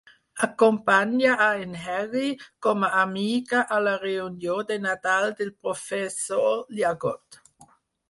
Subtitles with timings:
[0.45, 2.31] Acompanya a en Harry,
[2.67, 7.43] com a amiga, a la reunió de Nadal del professor Llagot.